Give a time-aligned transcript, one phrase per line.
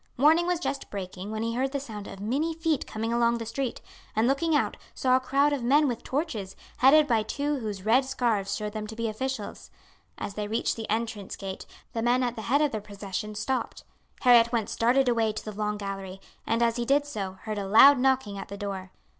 [0.17, 3.45] Morning was just breaking when he heard the sound of many feet coming along the
[3.45, 3.81] street,
[4.15, 8.03] and looking out saw a crowd of men with torches, headed by two whose red
[8.03, 9.69] scarfs showed them to be officials.
[10.17, 13.83] As they reached the entrance gate the men at the head of the procession stopped.
[14.21, 17.59] Harry at once darted away to the long gallery, and as he did so, heard
[17.59, 18.91] a loud knocking at the door.